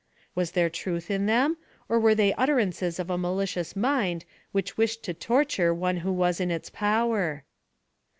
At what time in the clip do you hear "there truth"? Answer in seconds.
0.53-1.11